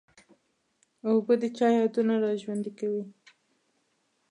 [1.07, 3.03] اوبه د چا یادونه را ژوندي کوي.